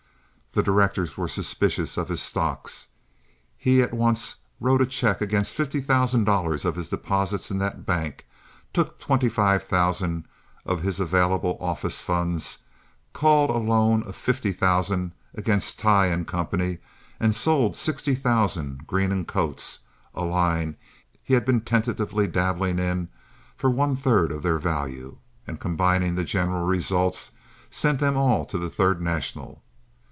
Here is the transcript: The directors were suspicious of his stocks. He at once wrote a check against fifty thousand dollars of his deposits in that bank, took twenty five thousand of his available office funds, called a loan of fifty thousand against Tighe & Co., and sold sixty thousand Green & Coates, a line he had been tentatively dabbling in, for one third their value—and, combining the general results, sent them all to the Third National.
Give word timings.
The 0.53 0.61
directors 0.61 1.15
were 1.15 1.29
suspicious 1.29 1.95
of 1.95 2.09
his 2.09 2.21
stocks. 2.21 2.87
He 3.57 3.81
at 3.81 3.93
once 3.93 4.35
wrote 4.59 4.81
a 4.81 4.85
check 4.85 5.21
against 5.21 5.53
fifty 5.55 5.79
thousand 5.79 6.25
dollars 6.25 6.65
of 6.65 6.75
his 6.75 6.89
deposits 6.89 7.51
in 7.51 7.57
that 7.59 7.85
bank, 7.85 8.25
took 8.73 8.99
twenty 8.99 9.29
five 9.29 9.63
thousand 9.63 10.25
of 10.65 10.81
his 10.81 10.99
available 10.99 11.57
office 11.61 12.01
funds, 12.01 12.57
called 13.13 13.49
a 13.49 13.53
loan 13.53 14.03
of 14.03 14.17
fifty 14.17 14.51
thousand 14.51 15.13
against 15.33 15.79
Tighe 15.79 16.25
& 16.25 16.25
Co., 16.27 16.49
and 17.17 17.33
sold 17.33 17.77
sixty 17.77 18.13
thousand 18.13 18.85
Green 18.85 19.23
& 19.25 19.25
Coates, 19.25 19.79
a 20.13 20.25
line 20.25 20.75
he 21.23 21.33
had 21.33 21.45
been 21.45 21.61
tentatively 21.61 22.27
dabbling 22.27 22.77
in, 22.77 23.07
for 23.55 23.69
one 23.69 23.95
third 23.95 24.31
their 24.43 24.59
value—and, 24.59 25.61
combining 25.61 26.15
the 26.15 26.25
general 26.25 26.65
results, 26.65 27.31
sent 27.69 28.01
them 28.01 28.17
all 28.17 28.43
to 28.43 28.57
the 28.57 28.69
Third 28.69 29.01
National. 29.01 29.63